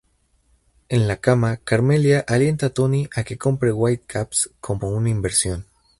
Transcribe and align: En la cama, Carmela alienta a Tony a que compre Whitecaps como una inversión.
En 0.89 1.07
la 1.07 1.17
cama, 1.17 1.57
Carmela 1.57 2.21
alienta 2.27 2.65
a 2.65 2.69
Tony 2.71 3.03
a 3.19 3.23
que 3.31 3.37
compre 3.45 3.71
Whitecaps 3.83 4.49
como 4.59 4.89
una 4.89 5.11
inversión. 5.13 5.67